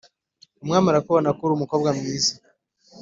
umwami 0.63 0.87
arakubana 0.89 1.29
ko 1.37 1.41
uri 1.45 1.53
umukobwa 1.55 1.89
mwiza" 1.97 2.33